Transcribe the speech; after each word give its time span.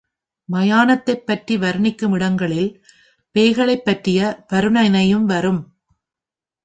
மயானத்தைப் 0.49 1.25
பற்றி 1.25 1.57
வருணிக்கும் 1.57 2.11
இடங்களில் 2.11 2.71
பேய்களைப் 3.35 3.85
பற்றிய 3.85 4.21
வருணனையும் 4.53 5.25
வரும். 5.25 5.61